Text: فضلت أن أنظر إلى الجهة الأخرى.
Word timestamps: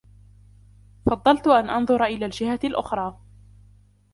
فضلت 1.05 1.47
أن 1.47 1.69
أنظر 1.69 2.03
إلى 2.05 2.25
الجهة 2.25 2.59
الأخرى. 2.63 3.17